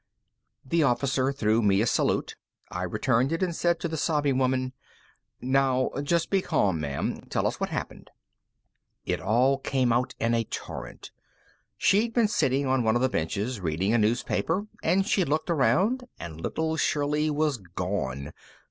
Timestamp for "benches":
13.09-13.61